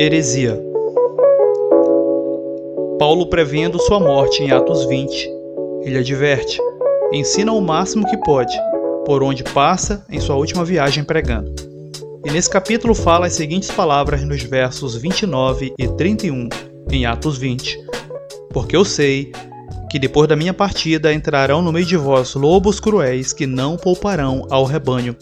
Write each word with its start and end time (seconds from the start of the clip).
Heresia. 0.00 0.56
Paulo 3.00 3.26
prevendo 3.28 3.80
sua 3.80 3.98
morte 3.98 4.44
em 4.44 4.52
Atos 4.52 4.84
20. 4.84 5.28
Ele 5.82 5.98
adverte: 5.98 6.60
ensina 7.12 7.52
o 7.52 7.60
máximo 7.60 8.06
que 8.08 8.16
pode, 8.18 8.56
por 9.04 9.24
onde 9.24 9.42
passa 9.42 10.06
em 10.08 10.20
sua 10.20 10.36
última 10.36 10.64
viagem 10.64 11.02
pregando. 11.02 11.52
E 12.24 12.30
nesse 12.30 12.48
capítulo 12.48 12.94
fala 12.94 13.26
as 13.26 13.32
seguintes 13.32 13.72
palavras 13.72 14.22
nos 14.22 14.40
versos 14.40 14.94
29 14.94 15.74
e 15.76 15.88
31, 15.88 16.48
em 16.92 17.04
Atos 17.04 17.36
20. 17.36 17.76
Porque 18.52 18.76
eu 18.76 18.84
sei 18.84 19.32
que 19.90 19.98
depois 19.98 20.28
da 20.28 20.36
minha 20.36 20.54
partida 20.54 21.12
entrarão 21.12 21.60
no 21.60 21.72
meio 21.72 21.86
de 21.86 21.96
vós 21.96 22.36
lobos 22.36 22.78
cruéis 22.78 23.32
que 23.32 23.48
não 23.48 23.76
pouparão 23.76 24.46
ao 24.48 24.64
rebanho, 24.64 25.16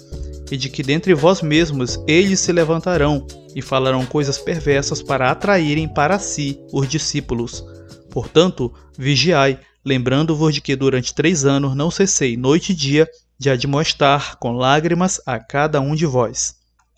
e 0.50 0.56
de 0.56 0.68
que 0.68 0.82
dentre 0.82 1.14
vós 1.14 1.42
mesmos 1.42 1.98
eles 2.06 2.40
se 2.40 2.52
levantarão 2.52 3.26
e 3.54 3.62
falarão 3.62 4.04
coisas 4.06 4.38
perversas 4.38 5.02
para 5.02 5.30
atraírem 5.30 5.88
para 5.88 6.18
si 6.18 6.60
os 6.72 6.88
discípulos. 6.88 7.64
Portanto, 8.10 8.72
vigiai, 8.98 9.58
lembrando-vos 9.84 10.54
de 10.54 10.60
que 10.60 10.76
durante 10.76 11.14
três 11.14 11.44
anos 11.44 11.74
não 11.74 11.90
cessei 11.90 12.36
noite 12.36 12.72
e 12.72 12.74
dia 12.74 13.08
de 13.38 13.50
admoestar 13.50 14.38
com 14.38 14.52
lágrimas 14.52 15.20
a 15.26 15.38
cada 15.38 15.80
um 15.80 15.94
de 15.94 16.06
vós. 16.06 16.56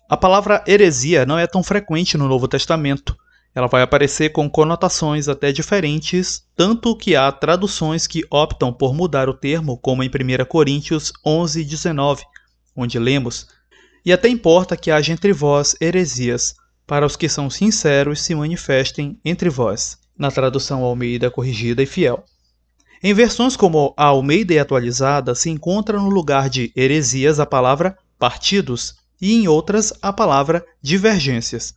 A 0.09 0.17
palavra 0.17 0.63
heresia 0.67 1.25
não 1.25 1.37
é 1.37 1.45
tão 1.45 1.61
frequente 1.61 2.17
no 2.17 2.27
Novo 2.27 2.47
Testamento, 2.47 3.15
ela 3.53 3.67
vai 3.67 3.81
aparecer 3.81 4.29
com 4.29 4.49
conotações 4.49 5.27
até 5.27 5.51
diferentes, 5.51 6.43
tanto 6.55 6.95
que 6.95 7.15
há 7.15 7.31
traduções 7.31 8.05
que 8.05 8.23
optam 8.29 8.71
por 8.71 8.93
mudar 8.93 9.27
o 9.27 9.33
termo, 9.33 9.77
como 9.77 10.03
em 10.03 10.07
1 10.07 10.45
Coríntios 10.45 11.11
11, 11.25 11.63
19, 11.63 12.23
onde 12.79 12.97
lemos: 12.97 13.47
E 14.05 14.13
até 14.13 14.29
importa 14.29 14.77
que 14.77 14.89
haja 14.89 15.11
entre 15.11 15.33
vós 15.33 15.75
heresias, 15.81 16.55
para 16.87 17.05
os 17.05 17.15
que 17.15 17.29
são 17.29 17.49
sinceros 17.49 18.21
se 18.21 18.33
manifestem 18.33 19.19
entre 19.23 19.49
vós, 19.49 19.97
na 20.17 20.31
tradução 20.31 20.83
Almeida 20.83 21.29
corrigida 21.29 21.83
e 21.83 21.85
fiel. 21.85 22.23
Em 23.01 23.13
versões 23.13 23.55
como 23.55 23.93
a 23.95 24.05
Almeida 24.05 24.53
e 24.53 24.59
atualizada, 24.59 25.35
se 25.35 25.49
encontra 25.49 25.99
no 25.99 26.09
lugar 26.09 26.49
de 26.49 26.71
heresias 26.75 27.39
a 27.39 27.45
palavra 27.45 27.97
partidos, 28.17 28.95
e 29.21 29.33
em 29.33 29.47
outras 29.47 29.93
a 30.01 30.11
palavra 30.11 30.65
divergências. 30.81 31.73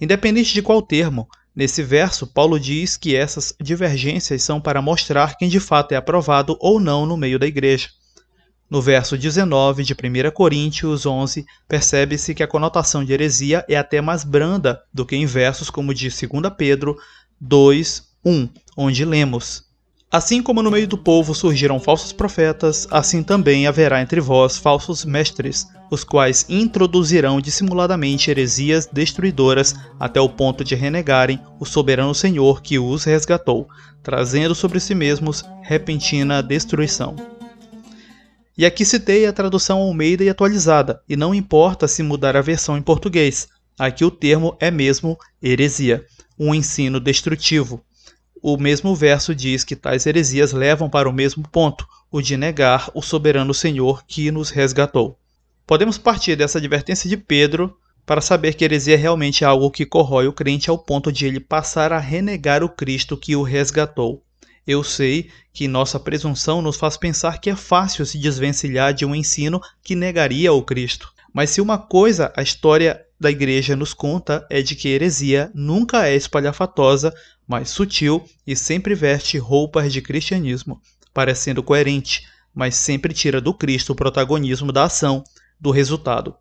Independente 0.00 0.52
de 0.52 0.62
qual 0.62 0.80
termo, 0.80 1.28
nesse 1.54 1.82
verso, 1.82 2.26
Paulo 2.26 2.58
diz 2.58 2.96
que 2.96 3.16
essas 3.16 3.54
divergências 3.60 4.42
são 4.42 4.60
para 4.60 4.82
mostrar 4.82 5.36
quem 5.36 5.48
de 5.48 5.60
fato 5.60 5.92
é 5.92 5.96
aprovado 5.96 6.56
ou 6.60 6.78
não 6.78 7.06
no 7.06 7.16
meio 7.16 7.38
da 7.38 7.46
igreja. 7.46 7.88
No 8.70 8.82
verso 8.82 9.16
19 9.16 9.82
de 9.82 9.94
1 9.94 10.30
Coríntios 10.30 11.06
11, 11.06 11.46
percebe-se 11.66 12.34
que 12.34 12.42
a 12.42 12.46
conotação 12.46 13.02
de 13.02 13.14
heresia 13.14 13.64
é 13.66 13.76
até 13.76 14.02
mais 14.02 14.24
branda 14.24 14.82
do 14.92 15.06
que 15.06 15.16
em 15.16 15.24
versos 15.24 15.70
como 15.70 15.94
de 15.94 16.10
2 16.10 16.52
Pedro 16.56 16.94
2, 17.40 18.02
1, 18.22 18.48
onde 18.76 19.06
lemos: 19.06 19.64
Assim 20.12 20.42
como 20.42 20.62
no 20.62 20.70
meio 20.70 20.86
do 20.86 20.98
povo 20.98 21.34
surgiram 21.34 21.80
falsos 21.80 22.12
profetas, 22.12 22.86
assim 22.90 23.22
também 23.22 23.66
haverá 23.66 24.02
entre 24.02 24.20
vós 24.20 24.58
falsos 24.58 25.02
mestres, 25.02 25.66
os 25.90 26.04
quais 26.04 26.44
introduzirão 26.46 27.40
dissimuladamente 27.40 28.30
heresias 28.30 28.86
destruidoras 28.86 29.74
até 29.98 30.20
o 30.20 30.28
ponto 30.28 30.62
de 30.62 30.74
renegarem 30.74 31.40
o 31.58 31.64
soberano 31.64 32.14
Senhor 32.14 32.60
que 32.60 32.78
os 32.78 33.04
resgatou, 33.04 33.66
trazendo 34.02 34.54
sobre 34.54 34.78
si 34.78 34.94
mesmos 34.94 35.42
repentina 35.62 36.42
destruição. 36.42 37.37
E 38.58 38.66
aqui 38.66 38.84
citei 38.84 39.24
a 39.24 39.32
tradução 39.32 39.78
Almeida 39.78 40.24
e 40.24 40.28
atualizada, 40.28 41.00
e 41.08 41.14
não 41.14 41.32
importa 41.32 41.86
se 41.86 42.02
mudar 42.02 42.36
a 42.36 42.40
versão 42.40 42.76
em 42.76 42.82
português, 42.82 43.46
aqui 43.78 44.04
o 44.04 44.10
termo 44.10 44.56
é 44.58 44.68
mesmo 44.68 45.16
heresia, 45.40 46.04
um 46.36 46.52
ensino 46.52 46.98
destrutivo. 46.98 47.84
O 48.42 48.56
mesmo 48.56 48.96
verso 48.96 49.32
diz 49.32 49.62
que 49.62 49.76
tais 49.76 50.06
heresias 50.06 50.50
levam 50.50 50.90
para 50.90 51.08
o 51.08 51.12
mesmo 51.12 51.48
ponto, 51.48 51.86
o 52.10 52.20
de 52.20 52.36
negar 52.36 52.90
o 52.94 53.00
soberano 53.00 53.54
Senhor 53.54 54.04
que 54.04 54.28
nos 54.32 54.50
resgatou. 54.50 55.16
Podemos 55.64 55.96
partir 55.96 56.34
dessa 56.34 56.58
advertência 56.58 57.08
de 57.08 57.16
Pedro 57.16 57.76
para 58.04 58.20
saber 58.20 58.54
que 58.54 58.64
heresia 58.64 58.94
é 58.94 58.96
realmente 58.96 59.44
algo 59.44 59.70
que 59.70 59.86
corrói 59.86 60.26
o 60.26 60.32
crente 60.32 60.68
ao 60.68 60.78
ponto 60.78 61.12
de 61.12 61.26
ele 61.26 61.38
passar 61.38 61.92
a 61.92 62.00
renegar 62.00 62.64
o 62.64 62.68
Cristo 62.68 63.16
que 63.16 63.36
o 63.36 63.42
resgatou. 63.44 64.24
Eu 64.68 64.84
sei 64.84 65.30
que 65.50 65.66
nossa 65.66 65.98
presunção 65.98 66.60
nos 66.60 66.76
faz 66.76 66.98
pensar 66.98 67.40
que 67.40 67.48
é 67.48 67.56
fácil 67.56 68.04
se 68.04 68.18
desvencilhar 68.18 68.92
de 68.92 69.06
um 69.06 69.14
ensino 69.14 69.62
que 69.82 69.94
negaria 69.94 70.52
o 70.52 70.62
Cristo. 70.62 71.10
Mas 71.32 71.48
se 71.48 71.62
uma 71.62 71.78
coisa 71.78 72.30
a 72.36 72.42
história 72.42 73.02
da 73.18 73.30
igreja 73.30 73.74
nos 73.74 73.94
conta 73.94 74.46
é 74.50 74.60
de 74.60 74.76
que 74.76 74.90
heresia 74.90 75.50
nunca 75.54 76.06
é 76.06 76.14
espalhafatosa, 76.14 77.14
mas 77.46 77.70
sutil 77.70 78.22
e 78.46 78.54
sempre 78.54 78.94
veste 78.94 79.38
roupas 79.38 79.90
de 79.90 80.02
cristianismo, 80.02 80.82
parecendo 81.14 81.62
coerente, 81.62 82.28
mas 82.54 82.74
sempre 82.74 83.14
tira 83.14 83.40
do 83.40 83.54
Cristo 83.54 83.94
o 83.94 83.96
protagonismo 83.96 84.70
da 84.70 84.84
ação 84.84 85.24
do 85.58 85.70
resultado. 85.70 86.36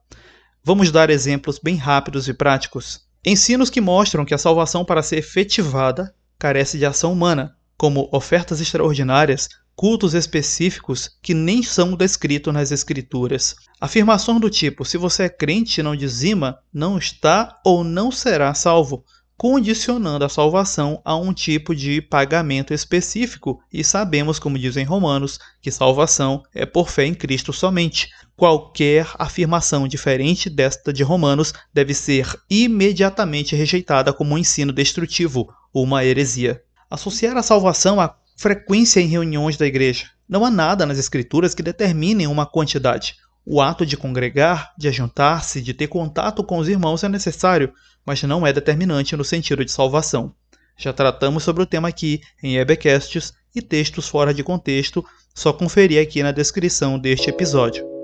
Vamos 0.62 0.92
dar 0.92 1.10
exemplos 1.10 1.60
bem 1.64 1.78
rápidos 1.78 2.28
e 2.28 2.34
práticos. 2.34 3.08
Ensinos 3.24 3.70
que 3.70 3.80
mostram 3.80 4.26
que 4.26 4.34
a 4.34 4.38
salvação, 4.38 4.84
para 4.84 5.02
ser 5.02 5.20
efetivada, 5.20 6.14
carece 6.38 6.78
de 6.78 6.86
ação 6.86 7.14
humana, 7.14 7.57
como 7.78 8.10
ofertas 8.12 8.60
extraordinárias, 8.60 9.48
cultos 9.76 10.14
específicos 10.14 11.10
que 11.22 11.34
nem 11.34 11.62
são 11.62 11.96
descritos 11.96 12.54
nas 12.54 12.72
Escrituras. 12.72 13.56
Afirmações 13.80 14.42
do 14.42 14.50
tipo: 14.50 14.84
se 14.84 14.98
você 14.98 15.24
é 15.24 15.30
crente 15.30 15.80
e 15.80 15.84
não 15.84 15.96
dizima, 15.96 16.58
não 16.74 16.98
está 16.98 17.60
ou 17.64 17.84
não 17.84 18.12
será 18.12 18.54
salvo 18.54 19.06
condicionando 19.38 20.26
a 20.26 20.30
salvação 20.30 21.00
a 21.06 21.16
um 21.16 21.32
tipo 21.32 21.76
de 21.76 22.02
pagamento 22.02 22.74
específico, 22.74 23.62
e 23.72 23.84
sabemos, 23.84 24.40
como 24.40 24.58
dizem 24.58 24.84
Romanos, 24.84 25.38
que 25.62 25.70
salvação 25.70 26.42
é 26.54 26.66
por 26.66 26.90
fé 26.90 27.06
em 27.06 27.14
Cristo 27.14 27.54
somente. 27.54 28.10
Qualquer 28.36 29.08
afirmação 29.20 29.88
diferente 29.88 30.50
desta 30.50 30.92
de 30.92 31.04
Romanos 31.04 31.54
deve 31.72 31.94
ser 31.94 32.36
imediatamente 32.50 33.56
rejeitada 33.56 34.12
como 34.12 34.34
um 34.34 34.38
ensino 34.40 34.74
destrutivo, 34.74 35.48
uma 35.72 36.04
heresia. 36.04 36.60
Associar 36.90 37.36
a 37.36 37.44
salvação 37.44 38.00
à 38.00 38.16
frequência 38.38 39.02
em 39.02 39.08
reuniões 39.08 39.58
da 39.58 39.66
igreja. 39.66 40.06
Não 40.28 40.46
há 40.46 40.52
nada 40.52 40.86
nas 40.86 40.98
Escrituras 40.98 41.54
que 41.54 41.64
determine 41.64 42.28
uma 42.28 42.46
quantidade. 42.46 43.16
O 43.46 43.62
ato 43.62 43.86
de 43.86 43.98
congregar, 43.98 44.74
de 44.78 44.88
ajuntar-se, 44.88 45.62
de 45.62 45.74
ter 45.74 45.88
contato 45.88 46.44
com 46.44 46.58
os 46.58 46.70
irmãos 46.70 47.04
é 47.04 47.10
necessário, 47.10 47.74
mas 48.06 48.22
não 48.24 48.46
é 48.46 48.54
determinante 48.54 49.16
no 49.16 49.24
sentido 49.24 49.66
de 49.66 49.72
salvação. 49.72 50.34
Já 50.78 50.94
tratamos 50.94 51.44
sobre 51.44 51.64
o 51.64 51.66
tema 51.66 51.88
aqui 51.88 52.22
em 52.44 52.58
Ebecasts 52.58 53.34
e 53.56 53.62
textos 53.62 54.08
fora 54.08 54.34
de 54.34 54.44
contexto, 54.44 55.04
só 55.34 55.52
conferir 55.52 56.02
aqui 56.02 56.22
na 56.22 56.32
descrição 56.32 57.00
deste 57.00 57.30
episódio. 57.30 57.97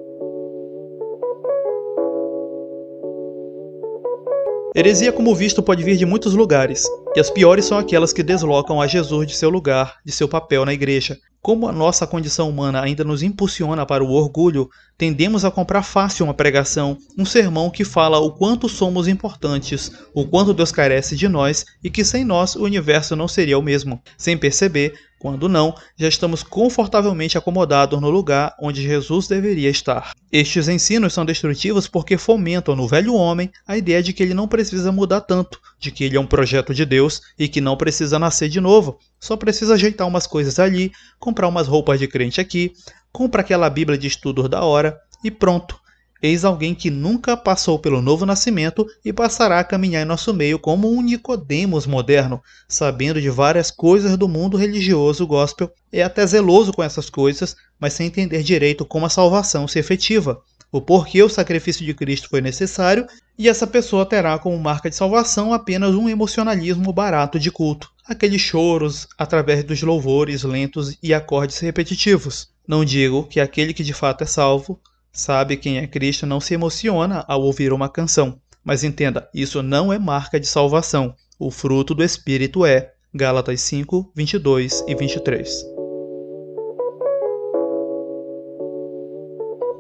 Heresia, 4.76 5.14
como 5.14 5.36
visto, 5.36 5.62
pode 5.62 5.84
vir 5.84 5.96
de 5.98 6.04
muitos 6.04 6.34
lugares, 6.34 6.88
e 7.16 7.20
as 7.20 7.30
piores 7.30 7.66
são 7.66 7.78
aquelas 7.78 8.12
que 8.12 8.24
deslocam 8.24 8.82
a 8.82 8.88
Jesus 8.88 9.28
de 9.28 9.36
seu 9.36 9.52
lugar, 9.52 10.00
de 10.04 10.12
seu 10.12 10.28
papel 10.28 10.66
na 10.66 10.74
igreja, 10.74 11.16
como 11.44 11.68
a 11.68 11.72
nossa 11.72 12.08
condição 12.08 12.50
humana 12.50 12.82
ainda 12.82 13.04
nos 13.04 13.22
impulsiona 13.22 13.86
para 13.86 14.04
o 14.04 14.12
orgulho, 14.12 14.68
tendemos 15.04 15.44
a 15.44 15.52
comprar 15.52 15.84
fácil 15.84 16.24
uma 16.24 16.34
pregação, 16.34 16.98
um 17.18 17.26
sermão 17.26 17.70
que 17.70 17.84
fala 17.84 18.20
o 18.20 18.32
quanto 18.32 18.70
somos 18.70 19.06
importantes, 19.06 19.92
o 20.14 20.26
quanto 20.26 20.54
Deus 20.54 20.72
carece 20.72 21.18
de 21.18 21.28
nós 21.28 21.66
e 21.84 21.90
que 21.90 22.06
sem 22.06 22.24
nós 22.24 22.56
o 22.56 22.64
universo 22.64 23.14
não 23.14 23.28
seria 23.28 23.60
o 23.60 23.62
mesmo. 23.62 24.02
Sem 24.18 24.38
perceber, 24.38 24.94
quando 25.20 25.50
não, 25.50 25.76
já 25.98 26.08
estamos 26.08 26.42
confortavelmente 26.42 27.38
acomodados 27.38 28.00
no 28.00 28.10
lugar 28.10 28.56
onde 28.62 28.82
Jesus 28.82 29.28
deveria 29.28 29.70
estar. 29.70 30.14
Estes 30.32 30.70
ensinos 30.70 31.14
são 31.14 31.26
destrutivos 31.26 31.86
porque 31.86 32.18
fomentam 32.18 32.74
no 32.74 32.88
velho 32.88 33.14
homem 33.14 33.52
a 33.68 33.78
ideia 33.78 34.02
de 34.02 34.14
que 34.14 34.24
ele 34.24 34.34
não 34.34 34.48
precisa 34.48 34.90
mudar 34.90 35.22
tanto, 35.22 35.60
de 35.80 35.92
que 35.92 36.06
ele 36.06 36.16
é 36.16 36.20
um 36.20 36.26
projeto 36.26 36.74
de 36.74 36.86
Deus 36.86 37.22
e 37.38 37.50
que 37.50 37.60
não 37.60 37.76
precisa 37.76 38.18
nascer 38.18 38.48
de 38.48 38.62
novo, 38.62 39.00
só 39.20 39.36
precisa 39.36 39.74
ajeitar 39.74 40.08
umas 40.08 40.28
coisas 40.28 40.60
ali, 40.60 40.94
comprar 41.20 41.48
umas 41.48 41.68
roupas 41.68 42.00
de 42.00 42.08
crente 42.08 42.42
aqui, 42.42 42.74
compra 43.14 43.42
aquela 43.42 43.70
Bíblia 43.70 43.98
de 43.98 44.08
estudos 44.08 44.50
da 44.50 44.64
hora 44.64 45.00
e 45.24 45.30
pronto. 45.30 45.80
Eis 46.22 46.44
alguém 46.44 46.74
que 46.74 46.90
nunca 46.90 47.38
passou 47.38 47.78
pelo 47.78 48.02
novo 48.02 48.26
nascimento 48.26 48.88
e 49.06 49.14
passará 49.14 49.60
a 49.60 49.64
caminhar 49.64 50.02
em 50.02 50.06
nosso 50.06 50.34
meio 50.34 50.58
como 50.58 50.92
um 50.92 51.02
Nicodemos 51.02 51.86
moderno, 51.86 52.42
sabendo 52.68 53.22
de 53.22 53.30
várias 53.30 53.70
coisas 53.70 54.18
do 54.18 54.28
mundo 54.28 54.58
religioso 54.58 55.28
gospel, 55.28 55.70
é 55.92 56.02
até 56.02 56.26
zeloso 56.26 56.74
com 56.74 56.82
essas 56.82 57.10
coisas, 57.10 57.56
mas 57.80 57.94
sem 57.94 58.08
entender 58.08 58.42
direito 58.42 58.86
como 58.86 59.06
a 59.06 59.10
salvação 59.10 59.68
se 59.68 59.78
efetiva, 59.78 60.42
o 60.72 60.82
porquê 60.82 61.22
o 61.22 61.30
sacrifício 61.30 61.86
de 61.86 61.94
Cristo 61.94 62.30
foi 62.30 62.42
necessário, 62.42 63.06
e 63.38 63.48
essa 63.48 63.68
pessoa 63.68 64.06
terá 64.06 64.40
como 64.40 64.58
marca 64.58 64.90
de 64.90 64.96
salvação 64.96 65.54
apenas 65.54 65.94
um 65.94 66.10
emocionalismo 66.10 66.92
barato 66.92 67.38
de 67.38 67.52
culto 67.52 67.94
aqueles 68.06 68.42
choros 68.42 69.08
através 69.18 69.64
dos 69.64 69.82
louvores 69.82 70.44
lentos 70.44 70.98
e 71.02 71.14
acordes 71.14 71.60
repetitivos. 71.60 72.53
Não 72.66 72.86
digo 72.86 73.24
que 73.24 73.42
aquele 73.42 73.74
que 73.74 73.84
de 73.84 73.94
fato 73.94 74.24
é 74.24 74.26
salvo, 74.26 74.80
sabe 75.12 75.58
quem 75.58 75.80
é 75.80 75.88
Cristo, 75.88 76.26
não 76.26 76.40
se 76.40 76.54
emociona 76.54 77.26
ao 77.28 77.42
ouvir 77.42 77.74
uma 77.74 77.90
canção, 77.90 78.40
Mas 78.64 78.86
entenda, 78.86 79.30
isso 79.34 79.62
não 79.62 79.92
é 79.92 80.00
marca 80.00 80.40
de 80.40 80.48
salvação. 80.48 81.14
O 81.38 81.52
fruto 81.52 81.94
do 81.94 82.02
Espírito 82.02 82.66
é. 82.66 82.94
Gálatas 83.14 83.60
5, 83.60 84.14
22 84.16 84.86
e 84.88 84.96
23. 84.96 85.66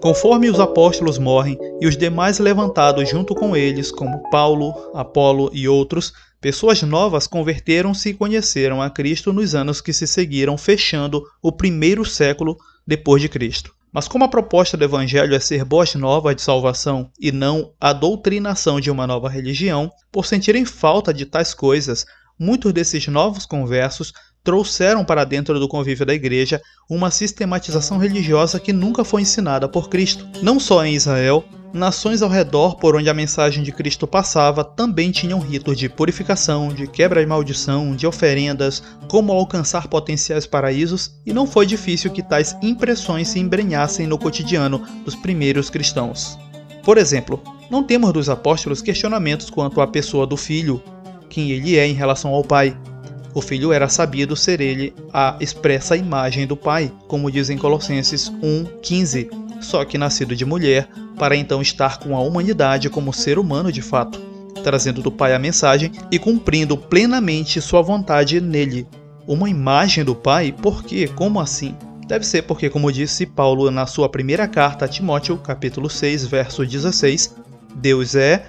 Conforme 0.01 0.49
os 0.49 0.59
apóstolos 0.59 1.17
morrem 1.17 1.57
e 1.79 1.87
os 1.87 1.95
demais 1.95 2.37
levantados 2.39 3.09
junto 3.09 3.33
com 3.33 3.55
eles, 3.55 3.89
como 3.89 4.29
Paulo, 4.29 4.73
Apolo 4.93 5.49
e 5.53 5.65
outros, 5.65 6.11
pessoas 6.41 6.81
novas 6.83 7.25
converteram-se 7.25 8.09
e 8.09 8.13
conheceram 8.13 8.81
a 8.81 8.89
Cristo 8.89 9.31
nos 9.31 9.55
anos 9.55 9.79
que 9.79 9.93
se 9.93 10.05
seguiram, 10.05 10.57
fechando 10.57 11.23
o 11.41 11.53
primeiro 11.53 12.03
século 12.03 12.57
depois 12.85 13.21
de 13.21 13.29
Cristo. 13.29 13.73
Mas 13.91 14.07
como 14.07 14.23
a 14.23 14.27
proposta 14.27 14.75
do 14.75 14.83
evangelho 14.83 15.35
é 15.35 15.39
ser 15.39 15.63
boas 15.63 15.93
novas 15.93 16.35
de 16.35 16.41
salvação 16.41 17.11
e 17.19 17.31
não 17.31 17.71
a 17.79 17.93
doutrinação 17.93 18.79
de 18.79 18.89
uma 18.89 19.05
nova 19.05 19.29
religião, 19.29 19.91
por 20.11 20.25
sentirem 20.25 20.65
falta 20.65 21.13
de 21.13 21.25
tais 21.25 21.53
coisas, 21.53 22.05
muitos 22.39 22.73
desses 22.73 23.07
novos 23.07 23.45
conversos 23.45 24.11
trouxeram 24.43 25.05
para 25.05 25.23
dentro 25.23 25.59
do 25.59 25.67
convívio 25.67 26.05
da 26.05 26.13
igreja 26.13 26.61
uma 26.89 27.11
sistematização 27.11 27.97
religiosa 27.97 28.59
que 28.59 28.73
nunca 28.73 29.03
foi 29.03 29.21
ensinada 29.21 29.69
por 29.69 29.89
Cristo. 29.89 30.27
Não 30.41 30.59
só 30.59 30.83
em 30.83 30.95
Israel, 30.95 31.45
nações 31.73 32.21
ao 32.21 32.29
redor 32.29 32.75
por 32.75 32.95
onde 32.95 33.09
a 33.09 33.13
mensagem 33.13 33.63
de 33.63 33.71
Cristo 33.71 34.05
passava 34.05 34.63
também 34.63 35.11
tinham 35.11 35.39
ritos 35.39 35.77
de 35.77 35.89
purificação, 35.89 36.69
de 36.69 36.85
quebra 36.85 37.19
de 37.19 37.25
maldição, 37.25 37.95
de 37.95 38.05
oferendas, 38.05 38.83
como 39.07 39.33
alcançar 39.33 39.87
potenciais 39.87 40.45
paraísos, 40.45 41.19
e 41.25 41.33
não 41.33 41.47
foi 41.47 41.65
difícil 41.65 42.11
que 42.11 42.21
tais 42.21 42.55
impressões 42.61 43.27
se 43.27 43.39
embrenhassem 43.39 44.05
no 44.05 44.19
cotidiano 44.19 44.85
dos 45.03 45.15
primeiros 45.15 45.69
cristãos. 45.69 46.37
Por 46.83 46.97
exemplo, 46.97 47.41
não 47.71 47.83
temos 47.83 48.13
dos 48.13 48.29
apóstolos 48.29 48.81
questionamentos 48.81 49.49
quanto 49.49 49.81
à 49.81 49.87
pessoa 49.87 50.27
do 50.27 50.37
filho, 50.37 50.81
quem 51.27 51.49
ele 51.49 51.77
é 51.77 51.87
em 51.87 51.93
relação 51.93 52.31
ao 52.31 52.43
pai, 52.43 52.77
o 53.33 53.41
filho 53.41 53.73
era 53.73 53.89
sabido 53.89 54.35
ser 54.35 54.61
ele 54.61 54.93
a 55.11 55.35
expressa 55.39 55.97
imagem 55.97 56.45
do 56.45 56.55
pai, 56.55 56.91
como 57.07 57.31
diz 57.31 57.49
em 57.49 57.57
Colossenses 57.57 58.29
1:15, 58.29 59.42
só 59.63 59.83
que 59.85 59.97
nascido 59.97 60.35
de 60.35 60.45
mulher, 60.45 60.87
para 61.17 61.35
então 61.35 61.61
estar 61.61 61.99
com 61.99 62.15
a 62.15 62.21
humanidade 62.21 62.89
como 62.89 63.13
ser 63.13 63.39
humano 63.39 63.71
de 63.71 63.81
fato, 63.81 64.19
trazendo 64.63 65.01
do 65.01 65.11
pai 65.11 65.33
a 65.33 65.39
mensagem 65.39 65.91
e 66.11 66.19
cumprindo 66.19 66.77
plenamente 66.77 67.61
sua 67.61 67.81
vontade 67.81 68.39
nele. 68.39 68.87
Uma 69.27 69.49
imagem 69.49 70.03
do 70.03 70.15
pai? 70.15 70.51
Por 70.51 70.83
quê? 70.83 71.07
Como 71.07 71.39
assim? 71.39 71.75
Deve 72.07 72.25
ser 72.25 72.43
porque, 72.43 72.69
como 72.69 72.91
disse 72.91 73.25
Paulo 73.25 73.71
na 73.71 73.85
sua 73.85 74.09
primeira 74.09 74.47
carta 74.47 74.85
a 74.85 74.87
Timóteo, 74.87 75.37
capítulo 75.37 75.89
6, 75.89 76.27
verso 76.27 76.65
16, 76.65 77.35
Deus 77.75 78.15
é 78.15 78.47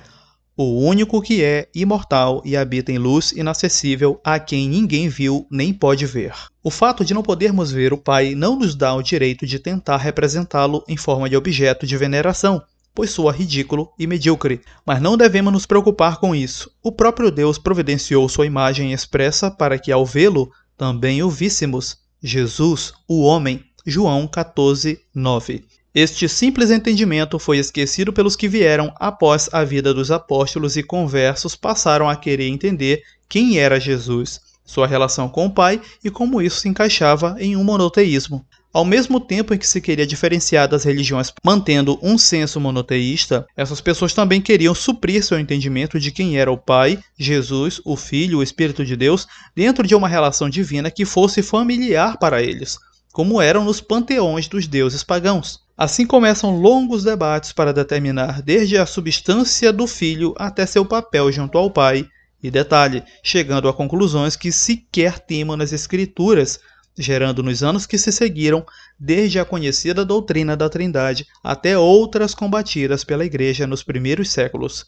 o 0.56 0.80
único 0.80 1.20
que 1.20 1.42
é 1.42 1.68
imortal 1.74 2.40
e 2.44 2.56
habita 2.56 2.92
em 2.92 2.98
luz 2.98 3.32
inacessível 3.32 4.20
a 4.22 4.38
quem 4.38 4.68
ninguém 4.68 5.08
viu 5.08 5.46
nem 5.50 5.74
pode 5.74 6.06
ver. 6.06 6.32
O 6.62 6.70
fato 6.70 7.04
de 7.04 7.12
não 7.12 7.22
podermos 7.22 7.72
ver 7.72 7.92
o 7.92 7.98
Pai 7.98 8.34
não 8.34 8.56
nos 8.56 8.74
dá 8.74 8.94
o 8.94 9.02
direito 9.02 9.46
de 9.46 9.58
tentar 9.58 9.96
representá-lo 9.96 10.84
em 10.88 10.96
forma 10.96 11.28
de 11.28 11.36
objeto 11.36 11.86
de 11.86 11.96
veneração, 11.96 12.62
pois 12.94 13.10
soa 13.10 13.32
ridículo 13.32 13.92
e 13.98 14.06
medíocre. 14.06 14.60
Mas 14.86 15.02
não 15.02 15.16
devemos 15.16 15.52
nos 15.52 15.66
preocupar 15.66 16.18
com 16.18 16.34
isso. 16.34 16.70
O 16.82 16.92
próprio 16.92 17.30
Deus 17.30 17.58
providenciou 17.58 18.28
sua 18.28 18.46
imagem 18.46 18.92
expressa 18.92 19.50
para 19.50 19.78
que, 19.78 19.90
ao 19.90 20.06
vê-lo, 20.06 20.50
também 20.76 21.22
o 21.22 21.28
víssemos. 21.28 21.98
Jesus, 22.22 22.92
o 23.08 23.22
homem. 23.22 23.62
João 23.84 24.26
14, 24.26 24.98
9. 25.14 25.64
Este 25.94 26.28
simples 26.28 26.72
entendimento 26.72 27.38
foi 27.38 27.58
esquecido 27.58 28.12
pelos 28.12 28.34
que 28.34 28.48
vieram 28.48 28.92
após 28.96 29.48
a 29.52 29.62
vida 29.62 29.94
dos 29.94 30.10
apóstolos 30.10 30.76
e 30.76 30.82
conversos 30.82 31.54
passaram 31.54 32.08
a 32.08 32.16
querer 32.16 32.48
entender 32.48 33.00
quem 33.28 33.60
era 33.60 33.78
Jesus, 33.78 34.40
sua 34.64 34.88
relação 34.88 35.28
com 35.28 35.46
o 35.46 35.50
Pai 35.54 35.80
e 36.02 36.10
como 36.10 36.42
isso 36.42 36.58
se 36.58 36.68
encaixava 36.68 37.36
em 37.38 37.54
um 37.54 37.62
monoteísmo. 37.62 38.44
Ao 38.72 38.84
mesmo 38.84 39.20
tempo 39.20 39.54
em 39.54 39.58
que 39.58 39.68
se 39.68 39.80
queria 39.80 40.04
diferenciar 40.04 40.66
das 40.66 40.82
religiões 40.82 41.32
mantendo 41.44 41.96
um 42.02 42.18
senso 42.18 42.58
monoteísta, 42.58 43.46
essas 43.56 43.80
pessoas 43.80 44.12
também 44.12 44.40
queriam 44.40 44.74
suprir 44.74 45.22
seu 45.22 45.38
entendimento 45.38 46.00
de 46.00 46.10
quem 46.10 46.36
era 46.36 46.50
o 46.50 46.58
Pai, 46.58 46.98
Jesus, 47.16 47.80
o 47.84 47.96
Filho, 47.96 48.38
o 48.38 48.42
Espírito 48.42 48.84
de 48.84 48.96
Deus, 48.96 49.28
dentro 49.54 49.86
de 49.86 49.94
uma 49.94 50.08
relação 50.08 50.50
divina 50.50 50.90
que 50.90 51.04
fosse 51.04 51.40
familiar 51.40 52.18
para 52.18 52.42
eles, 52.42 52.78
como 53.12 53.40
eram 53.40 53.64
nos 53.64 53.80
panteões 53.80 54.48
dos 54.48 54.66
deuses 54.66 55.04
pagãos. 55.04 55.62
Assim 55.76 56.06
começam 56.06 56.56
longos 56.56 57.02
debates 57.02 57.52
para 57.52 57.72
determinar 57.72 58.40
desde 58.40 58.78
a 58.78 58.86
substância 58.86 59.72
do 59.72 59.88
filho 59.88 60.32
até 60.38 60.64
seu 60.64 60.84
papel 60.84 61.32
junto 61.32 61.58
ao 61.58 61.68
pai, 61.68 62.08
e 62.40 62.48
detalhe, 62.48 63.02
chegando 63.24 63.68
a 63.68 63.72
conclusões 63.72 64.36
que 64.36 64.52
sequer 64.52 65.18
temam 65.18 65.56
nas 65.56 65.72
escrituras, 65.72 66.60
gerando 66.96 67.42
nos 67.42 67.62
anos 67.62 67.86
que 67.86 67.98
se 67.98 68.12
seguiram, 68.12 68.64
desde 69.00 69.40
a 69.40 69.44
conhecida 69.44 70.04
doutrina 70.04 70.56
da 70.56 70.68
Trindade 70.68 71.26
até 71.42 71.76
outras 71.76 72.34
combatidas 72.34 73.02
pela 73.02 73.24
Igreja 73.24 73.66
nos 73.66 73.82
primeiros 73.82 74.30
séculos 74.30 74.86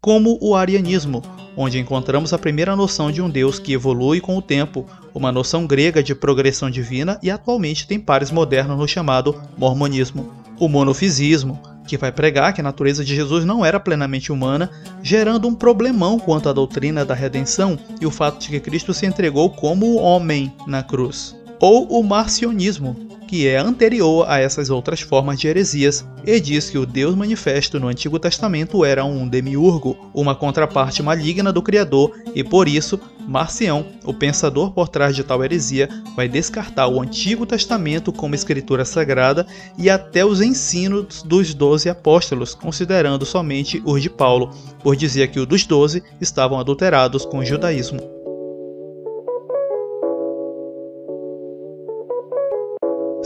como 0.00 0.38
o 0.40 0.54
arianismo, 0.54 1.22
onde 1.56 1.78
encontramos 1.78 2.32
a 2.32 2.38
primeira 2.38 2.76
noção 2.76 3.10
de 3.10 3.20
um 3.20 3.28
Deus 3.28 3.58
que 3.58 3.72
evolui 3.72 4.20
com 4.20 4.36
o 4.36 4.42
tempo, 4.42 4.86
uma 5.12 5.32
noção 5.32 5.66
grega 5.66 6.02
de 6.02 6.14
progressão 6.14 6.70
divina 6.70 7.18
e 7.22 7.30
atualmente 7.30 7.86
tem 7.86 7.98
pares 7.98 8.30
modernos 8.30 8.78
no 8.78 8.86
chamado 8.86 9.34
mormonismo. 9.56 10.32
O 10.60 10.68
monofisismo, 10.68 11.60
que 11.86 11.96
vai 11.96 12.12
pregar 12.12 12.52
que 12.52 12.60
a 12.60 12.64
natureza 12.64 13.04
de 13.04 13.14
Jesus 13.14 13.44
não 13.44 13.64
era 13.64 13.80
plenamente 13.80 14.30
humana, 14.30 14.70
gerando 15.02 15.48
um 15.48 15.54
problemão 15.54 16.18
quanto 16.18 16.48
à 16.48 16.52
doutrina 16.52 17.04
da 17.04 17.14
redenção 17.14 17.78
e 18.00 18.06
o 18.06 18.10
fato 18.10 18.38
de 18.38 18.50
que 18.50 18.60
Cristo 18.60 18.92
se 18.92 19.06
entregou 19.06 19.50
como 19.50 19.96
homem 19.96 20.52
na 20.66 20.82
cruz. 20.82 21.34
Ou 21.58 21.88
o 21.88 22.04
marcionismo, 22.04 23.07
que 23.28 23.46
é 23.46 23.58
anterior 23.58 24.24
a 24.26 24.40
essas 24.40 24.70
outras 24.70 25.02
formas 25.02 25.38
de 25.38 25.46
heresias, 25.46 26.04
e 26.26 26.40
diz 26.40 26.70
que 26.70 26.78
o 26.78 26.86
Deus 26.86 27.14
manifesto 27.14 27.78
no 27.78 27.86
Antigo 27.86 28.18
Testamento 28.18 28.84
era 28.84 29.04
um 29.04 29.28
demiurgo, 29.28 30.10
uma 30.14 30.34
contraparte 30.34 31.02
maligna 31.02 31.52
do 31.52 31.62
Criador, 31.62 32.10
e 32.34 32.42
por 32.42 32.66
isso 32.66 32.98
Marcião, 33.28 33.84
o 34.06 34.14
pensador 34.14 34.70
por 34.70 34.88
trás 34.88 35.14
de 35.14 35.22
tal 35.22 35.44
heresia, 35.44 35.86
vai 36.16 36.26
descartar 36.26 36.88
o 36.88 37.02
Antigo 37.02 37.44
Testamento 37.44 38.10
como 38.10 38.34
escritura 38.34 38.86
sagrada 38.86 39.46
e 39.76 39.90
até 39.90 40.24
os 40.24 40.40
ensinos 40.40 41.22
dos 41.22 41.52
doze 41.52 41.90
apóstolos, 41.90 42.54
considerando 42.54 43.26
somente 43.26 43.82
os 43.84 44.00
de 44.00 44.08
Paulo, 44.08 44.50
por 44.82 44.96
dizer 44.96 45.28
que 45.28 45.38
os 45.38 45.46
dos 45.46 45.66
doze 45.66 46.02
estavam 46.18 46.58
adulterados 46.58 47.26
com 47.26 47.40
o 47.40 47.44
judaísmo. 47.44 48.17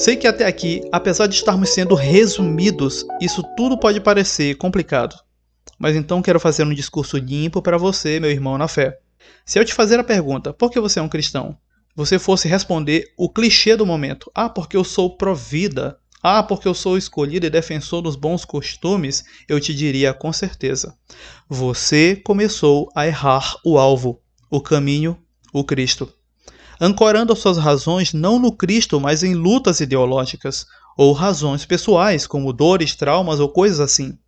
Sei 0.02 0.16
que 0.16 0.26
até 0.26 0.44
aqui, 0.44 0.80
apesar 0.90 1.28
de 1.28 1.36
estarmos 1.36 1.68
sendo 1.68 1.94
resumidos, 1.94 3.06
isso 3.20 3.40
tudo 3.56 3.78
pode 3.78 4.00
parecer 4.00 4.56
complicado. 4.56 5.14
Mas 5.78 5.94
então 5.94 6.20
quero 6.20 6.40
fazer 6.40 6.64
um 6.64 6.74
discurso 6.74 7.16
limpo 7.18 7.62
para 7.62 7.78
você, 7.78 8.18
meu 8.18 8.28
irmão 8.28 8.58
na 8.58 8.66
fé. 8.66 8.98
Se 9.46 9.60
eu 9.60 9.64
te 9.64 9.72
fazer 9.72 10.00
a 10.00 10.02
pergunta, 10.02 10.52
por 10.52 10.72
que 10.72 10.80
você 10.80 10.98
é 10.98 11.02
um 11.02 11.08
cristão? 11.08 11.56
Você 11.94 12.18
fosse 12.18 12.48
responder 12.48 13.12
o 13.16 13.28
clichê 13.28 13.76
do 13.76 13.86
momento. 13.86 14.28
Ah, 14.34 14.48
porque 14.48 14.76
eu 14.76 14.82
sou 14.82 15.16
pró-vida. 15.16 15.96
Ah, 16.20 16.42
porque 16.42 16.66
eu 16.66 16.74
sou 16.74 16.98
escolhido 16.98 17.46
e 17.46 17.50
defensor 17.50 18.02
dos 18.02 18.16
bons 18.16 18.44
costumes, 18.44 19.22
eu 19.48 19.60
te 19.60 19.72
diria 19.72 20.12
com 20.12 20.32
certeza. 20.32 20.96
Você 21.48 22.16
começou 22.16 22.90
a 22.96 23.06
errar 23.06 23.54
o 23.64 23.78
alvo, 23.78 24.20
o 24.50 24.60
caminho, 24.60 25.16
o 25.52 25.62
Cristo 25.62 26.12
ancorando 26.84 27.36
suas 27.36 27.58
razões 27.58 28.12
não 28.12 28.40
no 28.40 28.50
Cristo, 28.50 28.98
mas 28.98 29.22
em 29.22 29.34
lutas 29.34 29.78
ideológicas, 29.78 30.66
ou 30.96 31.12
razões 31.12 31.64
pessoais, 31.64 32.26
como 32.26 32.52
dores, 32.52 32.96
traumas 32.96 33.38
ou 33.38 33.48
coisas 33.48 33.78
assim. 33.78 34.18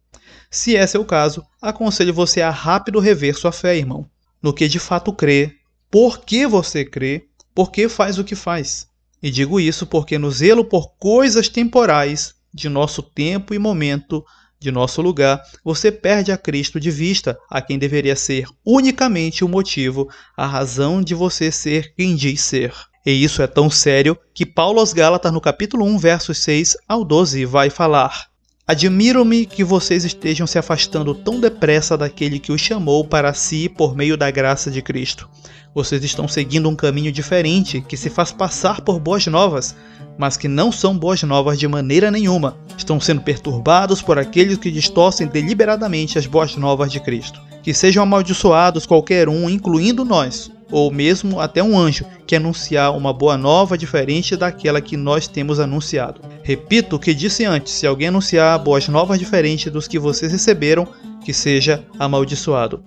Se 0.48 0.74
esse 0.76 0.96
é 0.96 1.00
o 1.00 1.04
caso, 1.04 1.44
aconselho 1.60 2.14
você 2.14 2.40
a 2.40 2.50
rápido 2.50 3.00
rever 3.00 3.36
sua 3.36 3.50
fé, 3.50 3.76
irmão, 3.76 4.08
no 4.40 4.52
que 4.52 4.68
de 4.68 4.78
fato 4.78 5.12
crê, 5.12 5.56
por 5.90 6.20
que 6.20 6.46
você 6.46 6.84
crê, 6.84 7.26
por 7.52 7.72
que 7.72 7.88
faz 7.88 8.20
o 8.20 8.24
que 8.24 8.36
faz. 8.36 8.86
E 9.20 9.32
digo 9.32 9.58
isso 9.58 9.84
porque 9.84 10.16
no 10.16 10.30
zelo 10.30 10.64
por 10.64 10.92
coisas 10.96 11.48
temporais 11.48 12.36
de 12.52 12.68
nosso 12.68 13.02
tempo 13.02 13.52
e 13.52 13.58
momento, 13.58 14.24
de 14.64 14.72
nosso 14.72 15.02
lugar, 15.02 15.42
você 15.62 15.92
perde 15.92 16.32
a 16.32 16.38
Cristo 16.38 16.80
de 16.80 16.90
vista, 16.90 17.38
a 17.50 17.60
quem 17.60 17.78
deveria 17.78 18.16
ser 18.16 18.46
unicamente 18.64 19.44
o 19.44 19.48
motivo, 19.48 20.08
a 20.34 20.46
razão 20.46 21.02
de 21.02 21.14
você 21.14 21.52
ser 21.52 21.94
quem 21.94 22.16
diz 22.16 22.40
ser. 22.40 22.72
E 23.04 23.12
isso 23.12 23.42
é 23.42 23.46
tão 23.46 23.68
sério 23.68 24.18
que 24.34 24.46
Paulo 24.46 24.80
aos 24.80 24.94
Gálatas, 24.94 25.30
no 25.30 25.40
capítulo 25.40 25.84
1, 25.84 25.98
versos 25.98 26.38
6 26.38 26.78
ao 26.88 27.04
12, 27.04 27.44
vai 27.44 27.68
falar: 27.68 28.28
Admiro-me 28.66 29.44
que 29.44 29.62
vocês 29.62 30.06
estejam 30.06 30.46
se 30.46 30.58
afastando 30.58 31.14
tão 31.14 31.38
depressa 31.38 31.98
daquele 31.98 32.38
que 32.38 32.50
os 32.50 32.62
chamou 32.62 33.04
para 33.04 33.34
si 33.34 33.68
por 33.68 33.94
meio 33.94 34.16
da 34.16 34.30
graça 34.30 34.70
de 34.70 34.80
Cristo. 34.80 35.28
Vocês 35.74 36.02
estão 36.02 36.26
seguindo 36.26 36.66
um 36.66 36.74
caminho 36.74 37.12
diferente 37.12 37.82
que 37.86 37.94
se 37.94 38.08
faz 38.08 38.32
passar 38.32 38.80
por 38.80 38.98
boas 38.98 39.26
novas, 39.26 39.76
mas 40.16 40.38
que 40.38 40.48
não 40.48 40.72
são 40.72 40.96
boas 40.96 41.22
novas 41.24 41.58
de 41.58 41.68
maneira 41.68 42.10
nenhuma. 42.10 42.56
Estão 42.74 42.98
sendo 42.98 43.20
perturbados 43.20 44.00
por 44.00 44.18
aqueles 44.18 44.56
que 44.56 44.70
distorcem 44.70 45.26
deliberadamente 45.26 46.18
as 46.18 46.24
boas 46.24 46.56
novas 46.56 46.90
de 46.90 47.00
Cristo. 47.00 47.42
Que 47.62 47.74
sejam 47.74 48.02
amaldiçoados 48.02 48.86
qualquer 48.86 49.28
um, 49.28 49.50
incluindo 49.50 50.06
nós, 50.06 50.50
ou 50.74 50.90
mesmo 50.90 51.38
até 51.38 51.62
um 51.62 51.78
anjo, 51.78 52.04
que 52.26 52.34
anunciar 52.34 52.96
uma 52.96 53.12
boa 53.12 53.38
nova 53.38 53.78
diferente 53.78 54.36
daquela 54.36 54.80
que 54.80 54.96
nós 54.96 55.28
temos 55.28 55.60
anunciado. 55.60 56.20
Repito 56.42 56.96
o 56.96 56.98
que 56.98 57.14
disse 57.14 57.44
antes: 57.44 57.72
se 57.72 57.86
alguém 57.86 58.08
anunciar 58.08 58.58
boas 58.58 58.88
novas 58.88 59.20
diferentes 59.20 59.72
dos 59.72 59.86
que 59.86 60.00
vocês 60.00 60.32
receberam, 60.32 60.88
que 61.24 61.32
seja 61.32 61.84
amaldiçoado. 61.96 62.82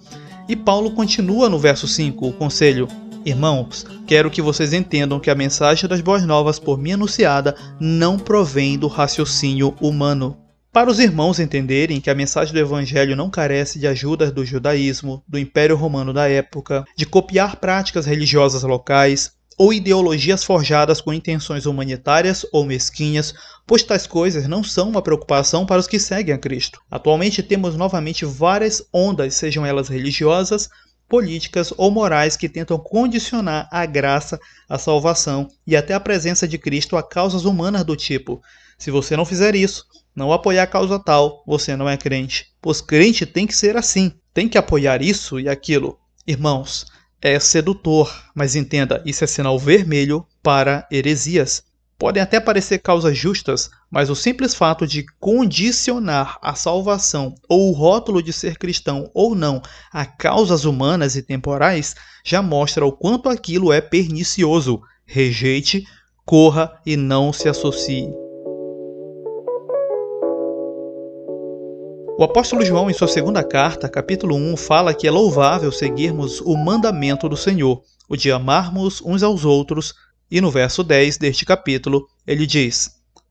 E 0.49 0.55
Paulo 0.55 0.91
continua 0.91 1.47
no 1.47 1.57
verso 1.57 1.87
5 1.87 2.27
o 2.27 2.33
conselho: 2.33 2.89
Irmãos, 3.25 3.85
quero 4.05 4.29
que 4.29 4.41
vocês 4.41 4.73
entendam 4.73 5.17
que 5.17 5.29
a 5.29 5.35
mensagem 5.35 5.87
das 5.87 6.01
boas 6.01 6.25
novas 6.25 6.59
por 6.59 6.77
mim 6.77 6.91
anunciada 6.91 7.55
não 7.79 8.19
provém 8.19 8.77
do 8.77 8.87
raciocínio 8.87 9.73
humano. 9.79 10.35
Para 10.77 10.91
os 10.91 10.99
irmãos 10.99 11.39
entenderem 11.39 11.99
que 11.99 12.07
a 12.07 12.13
mensagem 12.13 12.53
do 12.53 12.59
Evangelho 12.59 13.15
não 13.15 13.31
carece 13.31 13.79
de 13.79 13.87
ajudas 13.87 14.31
do 14.31 14.45
judaísmo, 14.45 15.23
do 15.27 15.39
Império 15.39 15.75
Romano 15.75 16.13
da 16.13 16.29
época, 16.29 16.85
de 16.95 17.03
copiar 17.03 17.55
práticas 17.55 18.05
religiosas 18.05 18.61
locais 18.61 19.31
ou 19.57 19.73
ideologias 19.73 20.43
forjadas 20.43 21.01
com 21.01 21.11
intenções 21.11 21.65
humanitárias 21.65 22.45
ou 22.53 22.63
mesquinhas, 22.63 23.33
pois 23.65 23.81
tais 23.81 24.05
coisas 24.05 24.47
não 24.47 24.63
são 24.63 24.87
uma 24.87 25.01
preocupação 25.01 25.65
para 25.65 25.79
os 25.79 25.87
que 25.87 25.97
seguem 25.97 26.35
a 26.35 26.37
Cristo. 26.37 26.79
Atualmente 26.91 27.41
temos 27.41 27.75
novamente 27.75 28.23
várias 28.23 28.83
ondas, 28.93 29.33
sejam 29.33 29.65
elas 29.65 29.87
religiosas, 29.87 30.69
políticas 31.09 31.73
ou 31.75 31.89
morais 31.89 32.37
que 32.37 32.47
tentam 32.47 32.77
condicionar 32.77 33.67
a 33.71 33.83
graça, 33.87 34.39
a 34.69 34.77
salvação 34.77 35.47
e 35.65 35.75
até 35.75 35.95
a 35.95 35.99
presença 35.99 36.47
de 36.47 36.59
Cristo 36.59 36.95
a 36.95 37.01
causas 37.01 37.45
humanas 37.45 37.83
do 37.83 37.95
tipo: 37.95 38.43
se 38.77 38.91
você 38.91 39.17
não 39.17 39.25
fizer 39.25 39.55
isso, 39.55 39.83
não 40.17 40.33
apoiar 40.33 40.63
a 40.63 40.67
causa 40.67 40.97
tal, 40.97 41.43
você 41.45 41.75
não 41.75 41.87
é 41.87 41.95
crente. 41.95 42.47
Pois 42.59 42.81
crente 42.81 43.23
tem 43.23 43.45
que 43.45 43.55
ser 43.55 43.77
assim, 43.77 44.11
tem 44.33 44.49
que 44.49 44.57
apoiar 44.57 44.99
isso 44.99 45.39
e 45.39 45.47
aquilo. 45.47 45.99
Irmãos, 46.25 46.87
é 47.21 47.39
sedutor, 47.39 48.11
mas 48.33 48.55
entenda, 48.55 48.99
isso 49.05 49.23
é 49.23 49.27
sinal 49.27 49.59
vermelho 49.59 50.25
para 50.41 50.87
heresias. 50.91 51.63
Podem 51.99 52.21
até 52.21 52.39
parecer 52.39 52.79
causas 52.79 53.15
justas, 53.15 53.69
mas 53.91 54.09
o 54.09 54.15
simples 54.15 54.55
fato 54.55 54.87
de 54.87 55.05
condicionar 55.19 56.39
a 56.41 56.55
salvação 56.55 57.35
ou 57.47 57.69
o 57.69 57.73
rótulo 57.73 58.21
de 58.21 58.33
ser 58.33 58.57
cristão 58.57 59.11
ou 59.13 59.35
não 59.35 59.61
a 59.93 60.03
causas 60.03 60.65
humanas 60.65 61.15
e 61.15 61.21
temporais 61.21 61.95
já 62.25 62.41
mostra 62.41 62.83
o 62.83 62.91
quanto 62.91 63.29
aquilo 63.29 63.71
é 63.71 63.81
pernicioso. 63.81 64.81
Rejeite, 65.05 65.85
corra 66.25 66.79
e 66.83 66.97
não 66.97 67.31
se 67.31 67.47
associe. 67.47 68.26
O 72.19 72.23
apóstolo 72.23 72.65
João, 72.65 72.89
em 72.89 72.93
sua 72.93 73.07
segunda 73.07 73.43
carta, 73.43 73.87
capítulo 73.87 74.35
1, 74.35 74.57
fala 74.57 74.91
que 74.91 75.07
é 75.07 75.11
louvável 75.11 75.71
seguirmos 75.71 76.41
o 76.41 76.57
mandamento 76.57 77.29
do 77.29 77.37
Senhor, 77.37 77.83
o 78.09 78.17
de 78.17 78.31
amarmos 78.31 79.03
uns 79.05 79.21
aos 79.21 79.45
outros, 79.45 79.93
e 80.29 80.41
no 80.41 80.49
verso 80.49 80.83
10 80.83 81.19
deste 81.19 81.45
capítulo, 81.45 82.07
ele 82.25 82.47
diz: 82.47 82.89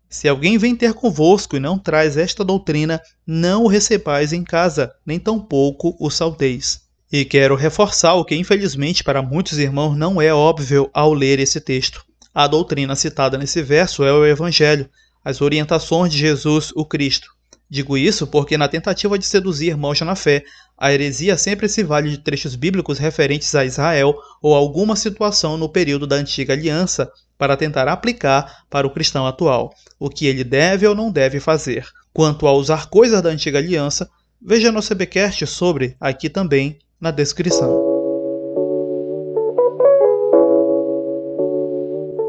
Se 0.09 0.28
alguém 0.28 0.57
vem 0.57 0.76
ter 0.76 0.95
convosco 0.95 1.57
e 1.57 1.61
não 1.61 1.76
traz 1.76 2.16
esta 2.16 2.45
doutrina, 2.45 3.02
não 3.26 3.64
o 3.64 3.66
recebais 3.66 4.33
em 4.33 4.45
casa, 4.45 4.93
nem 5.05 5.19
tampouco 5.19 5.97
o 5.99 6.09
salteis. 6.09 6.83
E 7.11 7.25
quero 7.25 7.57
reforçar 7.57 8.14
o 8.14 8.25
que, 8.25 8.37
infelizmente, 8.37 9.02
para 9.02 9.21
muitos 9.21 9.59
irmãos 9.59 9.97
não 9.97 10.23
é 10.23 10.33
óbvio 10.33 10.88
ao 10.95 11.12
ler 11.12 11.40
esse 11.40 11.61
texto. 11.61 12.05
A 12.33 12.47
doutrina 12.47 12.95
citada 12.95 13.37
nesse 13.37 13.64
verso 13.64 14.05
é 14.05 14.12
o 14.12 14.25
Evangelho, 14.25 14.88
as 15.25 15.40
orientações 15.40 16.12
de 16.12 16.19
Jesus, 16.19 16.71
o 16.76 16.85
Cristo. 16.85 17.36
Digo 17.68 17.99
isso 17.99 18.26
porque, 18.26 18.56
na 18.56 18.68
tentativa 18.68 19.18
de 19.18 19.26
seduzir 19.26 19.68
irmãos 19.68 20.00
na 20.00 20.14
fé, 20.14 20.44
a 20.78 20.92
heresia 20.92 21.37
sempre 21.37 21.68
se 21.68 21.82
vale 21.82 22.11
de 22.11 22.18
trechos 22.18 22.54
bíblicos 22.54 22.99
referentes 22.99 23.54
a 23.54 23.64
Israel 23.64 24.14
ou 24.40 24.54
alguma 24.54 24.94
situação 24.94 25.56
no 25.56 25.68
período 25.68 26.06
da 26.06 26.16
antiga 26.16 26.52
aliança 26.52 27.11
para 27.37 27.56
tentar 27.56 27.88
aplicar 27.88 28.64
para 28.70 28.87
o 28.87 28.90
cristão 28.90 29.26
atual, 29.26 29.75
o 29.99 30.08
que 30.08 30.26
ele 30.26 30.44
deve 30.44 30.87
ou 30.87 30.94
não 30.94 31.11
deve 31.11 31.40
fazer. 31.40 31.87
Quanto 32.12 32.46
a 32.46 32.52
usar 32.52 32.88
coisas 32.88 33.20
da 33.20 33.30
antiga 33.30 33.58
aliança, 33.58 34.08
veja 34.40 34.73
nosso 34.73 34.94
CBcast 34.94 35.46
sobre 35.46 35.96
aqui 36.00 36.30
também 36.30 36.78
na 37.00 37.11
descrição. 37.11 37.86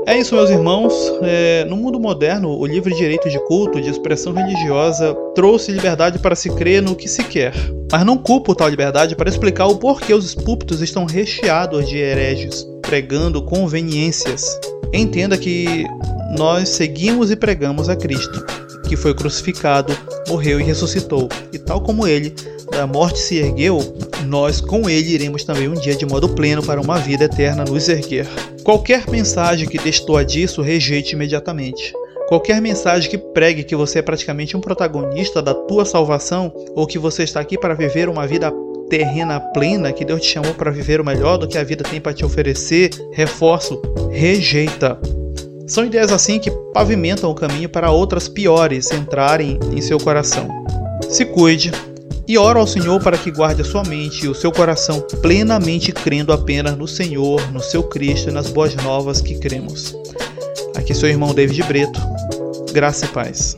É 0.07 0.17
isso, 0.17 0.35
meus 0.35 0.49
irmãos. 0.49 0.93
É, 1.21 1.65
no 1.65 1.75
mundo 1.75 1.99
moderno, 1.99 2.57
o 2.57 2.65
livre 2.65 2.95
direito 2.95 3.29
de 3.29 3.37
culto, 3.39 3.81
de 3.81 3.89
expressão 3.89 4.31
religiosa, 4.31 5.13
trouxe 5.35 5.69
liberdade 5.69 6.17
para 6.17 6.33
se 6.33 6.49
crer 6.49 6.81
no 6.81 6.95
que 6.95 7.09
se 7.09 7.25
quer. 7.25 7.53
Mas 7.91 8.05
não 8.05 8.17
culpo 8.17 8.55
tal 8.55 8.69
liberdade 8.69 9.17
para 9.17 9.27
explicar 9.27 9.65
o 9.65 9.75
porquê 9.75 10.13
os 10.13 10.33
púlpitos 10.33 10.81
estão 10.81 11.03
recheados 11.03 11.89
de 11.89 11.97
hereges, 11.97 12.65
pregando 12.81 13.41
conveniências. 13.41 14.57
Entenda 14.93 15.37
que 15.37 15.83
nós 16.37 16.69
seguimos 16.69 17.29
e 17.29 17.35
pregamos 17.35 17.89
a 17.89 17.95
Cristo, 17.97 18.45
que 18.87 18.95
foi 18.95 19.13
crucificado, 19.13 19.93
morreu 20.29 20.57
e 20.61 20.63
ressuscitou, 20.63 21.27
e 21.51 21.59
tal 21.59 21.81
como 21.81 22.07
ele, 22.07 22.33
da 22.71 22.87
morte 22.87 23.19
se 23.19 23.39
ergueu, 23.39 23.79
nós 24.25 24.61
com 24.61 24.89
ele 24.89 25.15
iremos 25.15 25.43
também 25.43 25.67
um 25.67 25.73
dia 25.73 25.97
de 25.97 26.05
modo 26.05 26.29
pleno 26.29 26.63
para 26.63 26.79
uma 26.79 26.97
vida 26.97 27.25
eterna 27.25 27.65
nos 27.65 27.89
erguer. 27.89 28.25
Qualquer 28.67 29.09
mensagem 29.09 29.65
que 29.65 29.77
destoa 29.77 30.25
disso, 30.25 30.61
rejeite 30.61 31.15
imediatamente. 31.15 31.93
Qualquer 32.27 32.61
mensagem 32.61 33.09
que 33.09 33.17
pregue 33.17 33.63
que 33.63 33.77
você 33.77 33.99
é 33.99 34.01
praticamente 34.01 34.57
um 34.57 34.59
protagonista 34.59 35.41
da 35.41 35.53
tua 35.53 35.85
salvação 35.85 36.51
ou 36.75 36.85
que 36.85 36.99
você 36.99 37.23
está 37.23 37.39
aqui 37.39 37.57
para 37.57 37.73
viver 37.73 38.09
uma 38.09 38.27
vida 38.27 38.51
terrena 38.89 39.39
plena, 39.39 39.93
que 39.93 40.03
Deus 40.03 40.19
te 40.19 40.33
chamou 40.33 40.53
para 40.53 40.69
viver 40.69 40.99
o 40.99 41.05
melhor 41.05 41.37
do 41.37 41.47
que 41.47 41.57
a 41.57 41.63
vida 41.63 41.81
tem 41.81 42.01
para 42.01 42.13
te 42.13 42.25
oferecer, 42.25 42.89
reforço, 43.13 43.81
rejeita. 44.11 44.99
São 45.65 45.85
ideias 45.85 46.11
assim 46.11 46.37
que 46.37 46.51
pavimentam 46.73 47.31
o 47.31 47.35
caminho 47.35 47.69
para 47.69 47.91
outras 47.91 48.27
piores 48.27 48.91
entrarem 48.91 49.57
em 49.71 49.79
seu 49.79 49.97
coração. 49.97 50.45
Se 51.07 51.23
cuide, 51.23 51.71
e 52.27 52.37
oro 52.37 52.59
ao 52.59 52.67
Senhor 52.67 53.01
para 53.01 53.17
que 53.17 53.31
guarde 53.31 53.61
a 53.61 53.65
sua 53.65 53.83
mente 53.83 54.25
e 54.25 54.27
o 54.27 54.35
seu 54.35 54.51
coração 54.51 55.01
plenamente 55.21 55.91
crendo 55.91 56.33
apenas 56.33 56.77
no 56.77 56.87
Senhor, 56.87 57.51
no 57.51 57.61
seu 57.61 57.83
Cristo 57.83 58.29
e 58.29 58.33
nas 58.33 58.49
boas 58.49 58.75
novas 58.75 59.21
que 59.21 59.39
cremos. 59.39 59.95
Aqui 60.75 60.93
seu 60.93 61.09
irmão 61.09 61.33
David 61.33 61.63
Breto. 61.63 61.99
Graça 62.73 63.05
e 63.05 63.09
paz. 63.09 63.55